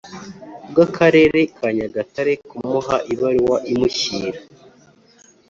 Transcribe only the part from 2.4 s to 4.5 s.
kumuha ibaruwa imushyira